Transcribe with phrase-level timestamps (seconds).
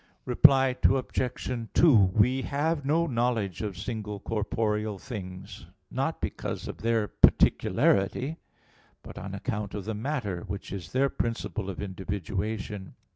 [0.25, 1.67] Reply Obj.
[1.75, 8.37] 2: We have no knowledge of single corporeal things, not because of their particularity,
[9.03, 12.95] but on account of the matter, which is their principle of individuation.